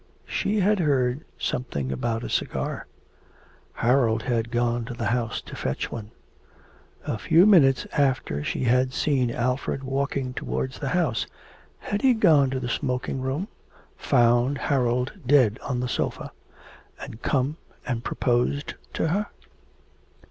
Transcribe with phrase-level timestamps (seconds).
[0.25, 2.87] She had heard something about a cigar;
[3.73, 6.09] Harold had gone to the house to fetch one.
[7.05, 11.27] A few minutes after she had seen Alfred walking towards the house.
[11.77, 13.47] Had he gone to the smoking room...
[13.95, 16.31] found Harold dead on the sofa
[16.99, 19.27] and come and proposed to her?